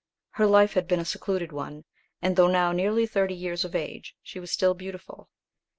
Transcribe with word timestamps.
Her 0.31 0.47
life 0.47 0.73
had 0.73 0.87
been 0.87 0.99
a 0.99 1.05
secluded 1.05 1.51
one, 1.51 1.85
and 2.23 2.35
though 2.35 2.47
now 2.47 2.71
nearly 2.71 3.05
thirty 3.05 3.35
years 3.35 3.63
of 3.63 3.75
age, 3.75 4.15
she 4.23 4.39
was 4.39 4.49
still 4.51 4.73
beautiful. 4.73 5.29